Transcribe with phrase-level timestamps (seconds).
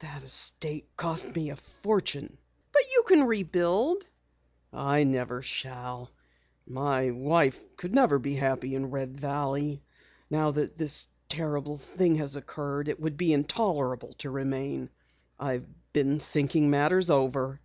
[0.00, 2.36] "The estate cost me a fortune."
[2.72, 4.04] "But you can rebuild."
[4.72, 6.10] "I never shall.
[6.66, 9.84] My wife never could be happy in Red Valley.
[10.28, 14.90] Now that this terrible thing has occurred, it would be intolerable to remain.
[15.38, 17.60] I've been thinking matters over.